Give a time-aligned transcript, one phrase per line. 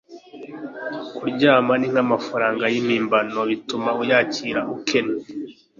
[1.15, 5.21] kuryama ni nkamafaranga yimpimbano bituma uyakira, akennye